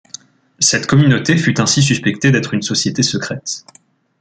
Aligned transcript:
Cette 0.57 0.87
communauté 0.87 1.37
fut 1.37 1.61
ainsi 1.61 1.83
suspectée 1.83 2.31
d’être 2.31 2.55
une 2.55 2.63
société 2.63 3.03
secrète. 3.03 3.63